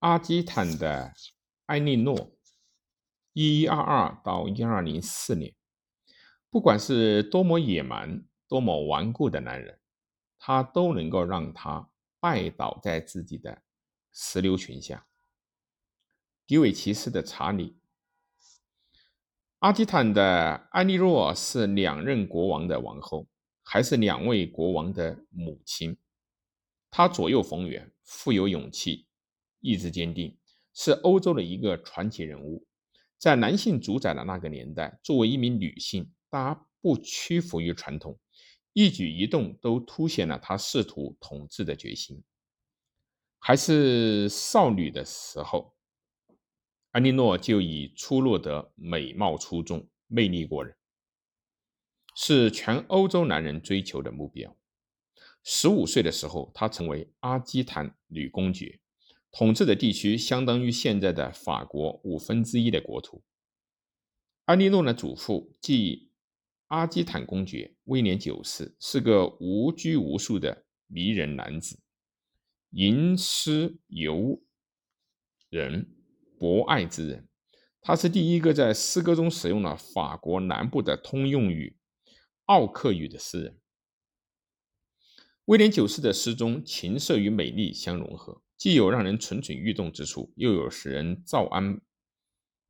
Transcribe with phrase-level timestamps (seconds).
[0.00, 1.12] 阿基坦的
[1.66, 2.30] 埃莉诺
[3.34, 5.52] （一一二二到一二零四年），
[6.50, 9.80] 不管是多么野蛮、多么顽固的男人，
[10.38, 11.90] 他都能够让他
[12.20, 13.62] 拜倒在自己的
[14.12, 15.04] 石榴裙下。
[16.46, 17.80] 迪韦奇斯的查理。
[19.58, 23.26] 阿基坦的埃莉诺是两任国王的王后，
[23.64, 25.98] 还是两位国王的母亲。
[26.88, 29.07] 她左右逢源，富有勇气，
[29.60, 30.36] 意志坚定，
[30.74, 32.66] 是欧洲的一个传奇人物。
[33.18, 38.18] 在男性主宰的那个年代，作为一名女性，她不屈服于传统，
[38.72, 42.22] 一举一动都凸显了她试图统治的决心。
[43.38, 45.74] 还是少女的时候。
[46.90, 50.74] 安莉诺就已出落得美貌出众、魅力过人，
[52.16, 54.56] 是全欧洲男人追求的目标。
[55.44, 58.80] 十五岁的时候，她成为阿基坦女公爵，
[59.38, 63.22] 统治的地区相当于现在的法国五分之一的国土。
[64.46, 66.10] 安莉诺的祖父即
[66.66, 71.78] 阿基坦公爵威廉九世是个无拘无束的迷人男子，
[72.70, 74.42] 吟诗游
[75.48, 75.94] 人。
[76.36, 77.28] 博爱之人，
[77.80, 81.76] 他是第一个在诗歌中使用了法国南部的通用语
[82.46, 83.60] 奥克语的诗人。
[85.44, 91.80] 威廉九世的诗中，情色与美丽相融合，既有让人蠢蠢欲动之处，又有使人躁安、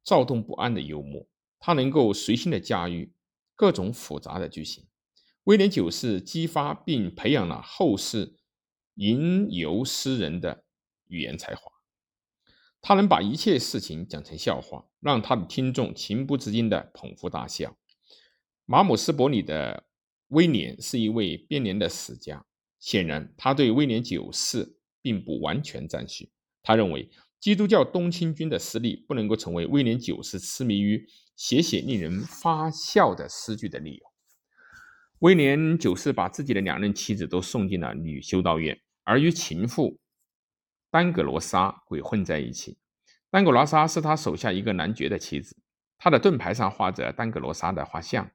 [0.04, 1.26] 躁动不安的幽默。
[1.58, 3.12] 他能够随心的驾驭
[3.56, 4.86] 各种复杂的句型。
[5.44, 8.36] 威廉九世激发并培养了后世
[8.94, 10.64] 吟游诗人的
[11.06, 11.72] 语言才华。
[12.82, 17.76] 他能把一切事情讲成笑话，让他的听众情不自禁地捧腹大笑。
[18.66, 19.88] 马姆斯伯里的
[20.28, 22.44] 威廉是一位编年的史家，
[22.78, 24.77] 显然他对威廉九世
[25.08, 26.30] 并不完全赞许。
[26.62, 27.08] 他认为
[27.40, 34.06] 基督教东侵军的失利不能够成为威廉九世痴迷于写写令人发笑的诗句的理由。
[35.20, 39.98] 威廉九世把自己的两任妻子都送进了女修道院，而与情妇。
[40.90, 42.76] 丹格罗莎鬼混在一起。
[43.30, 45.56] 丹格罗莎是他手下一个男爵的妻子，
[45.96, 48.30] 他的盾牌上画着丹格罗莎的画像。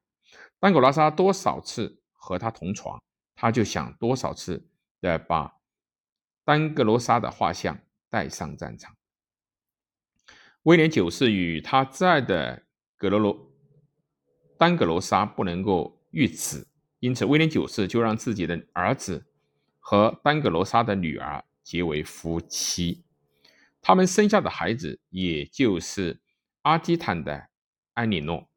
[0.59, 2.99] 丹格罗莎多少次和他同床，
[3.35, 4.65] 他就想多少次
[5.01, 5.53] 的把
[6.43, 8.95] 丹格罗莎的画像带上战场。
[10.63, 12.63] 威廉九世与他挚爱的
[12.97, 13.51] 格罗罗
[14.57, 16.67] 丹格罗莎不能够育子，
[16.99, 19.25] 因此威廉九世就让自己的儿子
[19.79, 21.43] 和丹格罗莎的女儿。
[21.63, 23.05] 结为夫妻，
[23.81, 26.19] 他们生下的孩子也就是
[26.63, 27.47] 阿基坦的
[27.93, 28.49] 安里诺。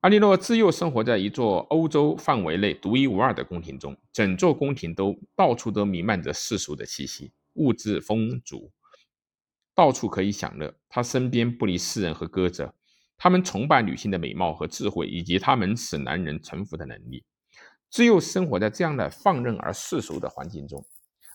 [0.00, 8.72] 安莉诺自幼生活在一座欧洲范围内独一无二的宫廷中，整座宫廷都到处都弥漫着世俗的气息，物质丰足，
[9.74, 10.74] 到处可以享乐。
[10.88, 12.74] 他身边不离诗人和歌者，
[13.18, 17.22] 他们崇拜女性的美貌和智慧，以及他们使男人臣服的能力。
[17.90, 20.82] 自幼生活在这样的放任而世俗的环境中。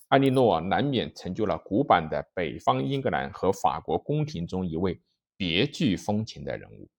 [0.08, 5.00] 安利诺难免成就了古板的北方英格兰和法国宫廷中一位
[5.38, 6.90] 别具风情的人物。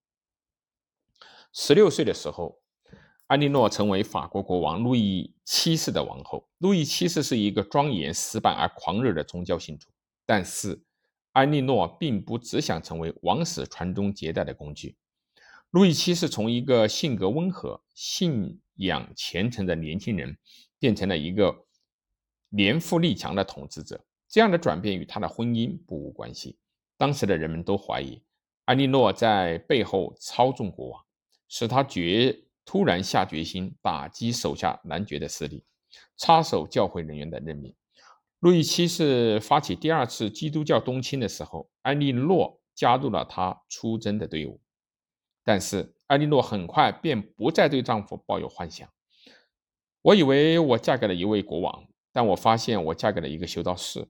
[1.59, 2.61] 十六岁的时候，
[3.25, 6.47] 安利诺成为法国国王路易七世的王后。
[6.59, 9.89] 路易七世是一个庄严、死板而狂热的宗教信徒，
[10.23, 10.79] 但是
[11.31, 14.95] 安利诺并不只想成为王室传宗接代的工具。
[15.71, 20.37] 路易七世从一个性格温和、信仰虔诚的年轻人，
[20.77, 21.65] 变成了一个。
[22.49, 26.59] 年富力强的统治者，这样的转变与他的婚姻不无关系。
[26.97, 28.21] 当时的人们都怀疑
[28.65, 31.03] 安利诺在背后操纵国王，
[31.47, 35.63] 使他决突然下决心打击手下男爵的势力，
[36.17, 37.73] 插手教会人员的任命。
[38.39, 44.59] 路易七世发起第二次基督教东侵的时候，安利诺加入了他出征的队伍。
[45.43, 48.87] 但是安利诺很快便不再对丈夫抱有幻想。
[50.01, 51.87] 我以为我嫁给了一位国王。
[52.13, 54.07] 但我发现我嫁给了一个修道士，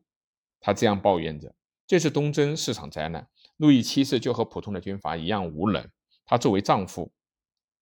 [0.62, 1.54] 他这样抱怨着
[1.86, 3.28] ：“这次东征是场灾难。
[3.58, 5.86] 路易七世就和普通的军阀一样无能，
[6.26, 7.12] 他作为丈夫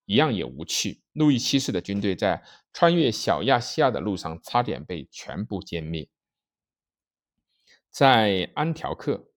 [0.05, 1.01] 一样也无趣。
[1.13, 6.09] 路易七世的军队在穿越小亚细亚的路上差点被全部歼灭。
[7.89, 9.31] 在安条克，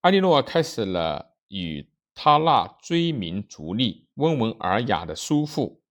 [0.00, 5.82] 阿利诺开始了与他那追名逐利、温文尔雅的叔父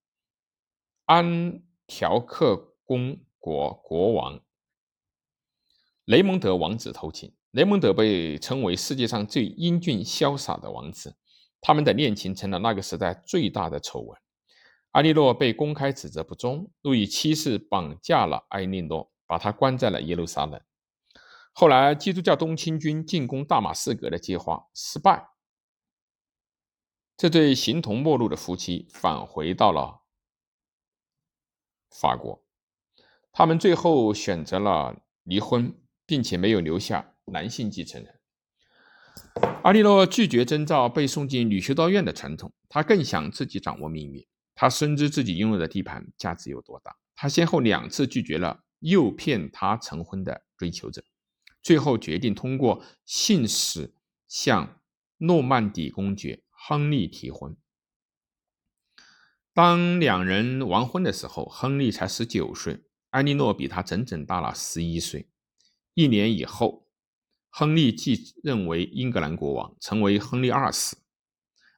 [1.04, 3.20] 安条克公。
[3.44, 4.40] 国国王
[6.06, 11.18] 雷蒙德王子偷情，雷蒙德被称为世界上最英俊潇洒的王子。
[11.66, 14.20] 他们的恋情成了那个时代最大的丑闻。
[14.90, 20.60] 艾莉诺被公开指责不忠，路易七世绑架了埃莉诺，把她关在了耶路撒冷。
[21.54, 25.30] 后来，基督教东侵军进攻大马士革的计划失败，
[27.16, 30.02] 这对形同陌路的夫妻返回到了
[31.88, 32.44] 法国。
[33.32, 35.74] 他们最后选择了离婚，
[36.04, 39.53] 并且没有留下男性继承人。
[39.64, 44.22] 阿利诺拒绝遵照被送进女修道院的传统，他更想自己掌握命运。
[44.54, 51.02] 他深知自己拥有的地盘价值有多大，他先后两次拒绝了诱骗他成婚的追求者。
[51.62, 53.94] 最后决定通过信使
[54.28, 54.82] 向
[55.16, 57.56] 诺曼底公爵亨利提婚。
[59.54, 65.30] 当两人完婚的时候，亨利才十九岁，艾莉诺比他整整大了十一岁。
[65.94, 66.83] 一年以后，
[67.56, 70.96] 亨利继任为英格兰国王，成为亨利二世，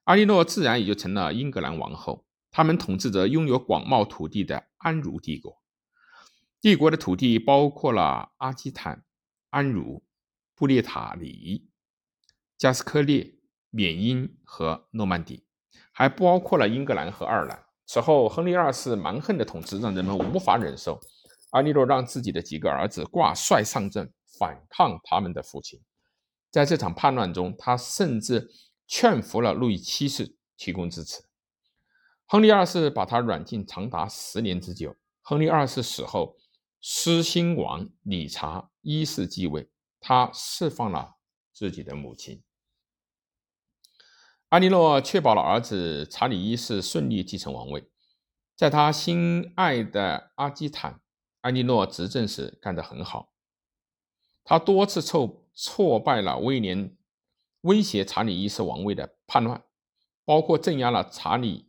[0.04, 2.24] 阿莉诺自然也就成了英格兰王后。
[2.50, 5.60] 他们统治着拥有广袤土地的安茹帝国，
[6.62, 9.04] 帝国的土地包括了阿基坦。
[9.50, 10.02] 安茹、
[10.54, 11.68] 布列塔尼、
[12.56, 13.34] 加斯科列、
[13.68, 15.44] 缅因和诺曼底，
[15.92, 17.64] 还包括了英格兰和爱尔兰。
[17.84, 20.98] 此后，亨利二世蛮横的统治让人们无法忍受。
[21.50, 25.80] 阿利诺让自己的几个儿子挂帅上阵，反抗他们的父亲。
[26.50, 28.50] 在这场叛乱中，他甚至
[28.86, 31.24] 劝服了路易七世提供支持。
[32.26, 34.96] 亨利二世把他软禁长达十年之久。
[35.22, 36.36] 亨利二世死后。
[36.88, 39.68] 狮心王理查一世继位，
[39.98, 41.16] 他释放了
[41.52, 42.44] 自己的母亲。
[44.50, 47.90] 安尼诺确保了儿子查理一世顺利继承王位。
[48.54, 51.00] 在他心爱的阿基坦，
[51.40, 53.32] 安尼诺执政时干得很好。
[54.48, 56.96] 他多次挫挫败了威廉
[57.62, 59.64] 威胁查理一世王位的叛乱，
[60.24, 61.68] 包括镇压了查理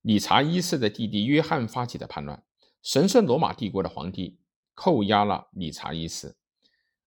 [0.00, 2.44] 理查一世的弟弟约翰发起的叛乱。
[2.82, 4.40] 神圣罗马帝国的皇帝
[4.74, 6.34] 扣押了理查一世，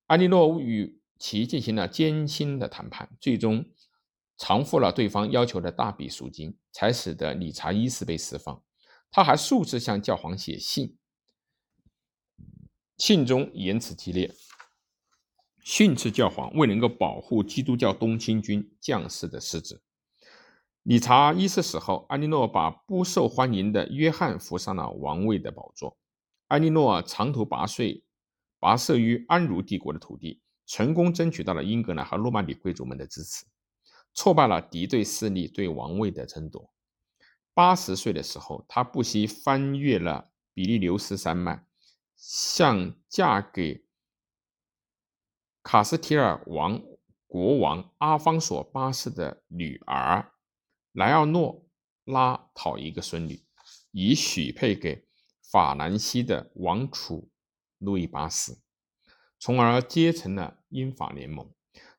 [0.05, 3.65] 安利诺与其进行了艰辛的谈判，最终
[4.37, 8.63] 偿付了对方要求的大笔赎金，才使得理查一世被释放。
[9.11, 10.97] 他还数次向教皇写信，
[12.97, 14.33] 信中言辞激烈，
[15.63, 19.81] 训斥教皇未能够保护基督教东侵军将士的失职。
[20.83, 25.97] 理查一世死后，安利诺把不受欢迎的约翰扶上了王位的宝座。
[26.47, 27.83] 安利诺长途跋涉，
[28.59, 33.45] 跋涉于安茹帝国的土地，成功争取到了英格兰和诺曼底贵族们的支持，
[34.13, 36.69] 挫败了敌对势力对王位的争夺。
[37.53, 41.65] 八十岁的时候，他不惜翻越了比利牛斯山脉，
[42.17, 43.85] 向嫁给
[45.63, 46.83] 卡斯提尔王
[47.25, 50.33] 国王阿方索八世的女儿。
[50.91, 51.65] 莱奥诺
[52.03, 53.41] 拉讨一个孙女，
[53.91, 55.07] 以许配给
[55.41, 57.31] 法兰西的王储
[57.79, 58.57] 路易八世，
[59.39, 61.49] 从而结成了英法联盟。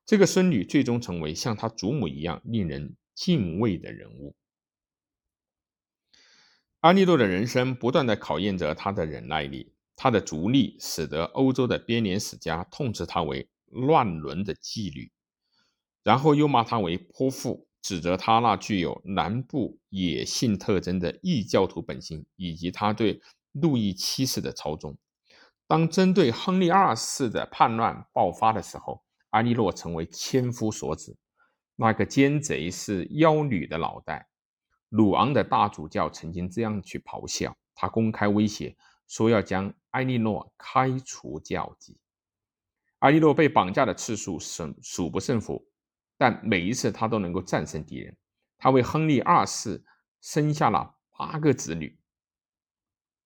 [0.04, 4.36] 这个孙女最终成为像她祖母一样令人敬畏的人物。
[6.80, 15.12] 阿利诺的人生不断的考验着他的忍耐力，他的逐利使得欧洲的编年史家痛斥他为乱伦的妓女，
[16.02, 17.68] 然后又骂他为泼妇。
[17.82, 23.20] 指责他那具有南部野性特征的异教徒本性，以及他对
[23.52, 24.96] 路易七世的操纵。
[25.66, 31.18] 当针对亨利二世的叛乱爆发的时候，埃利诺成为千夫所指。
[31.76, 34.28] 那个奸贼是妖女的脑袋。
[34.88, 38.74] 鲁昂的大主教曾经这样去咆哮，他公开威胁
[39.06, 41.98] 说要将埃莉诺开除教籍。
[43.00, 45.70] 阿利诺被绑架的次数数数不胜数。
[46.16, 48.16] 但每一次他都能够战胜敌人。
[48.56, 49.84] 他为亨利二世
[50.20, 51.98] 生下了八个子女，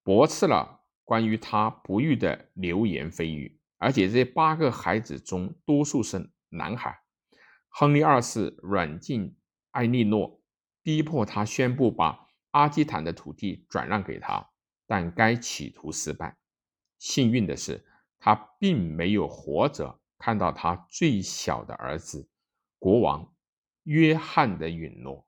[0.02, 6.98] 驳斥了关于他不育的流言蜚语，而且这八个孩子中多数是男孩。
[7.68, 9.37] 亨利二世软禁
[9.70, 10.40] 艾莉诺，
[10.82, 14.48] 逼迫他宣布把阿基坦的土地转让给他，
[14.87, 16.37] 但该企图失败。
[16.98, 17.84] 幸运的是，
[18.18, 22.28] 他并没有活着看到他最小的儿子。
[22.78, 23.34] 国王
[23.84, 25.27] 约翰的陨落。